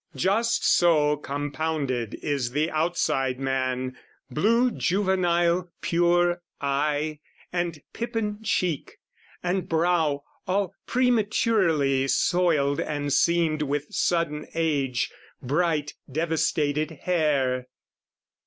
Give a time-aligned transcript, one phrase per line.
[0.15, 3.95] Just so compounded is the outside man,
[4.31, 7.19] Blue juvenile, pure eye,
[7.53, 8.97] and pippin cheek,
[9.43, 17.67] And brow all prematurely soiled and seamed With sudden age, bright devastated hair.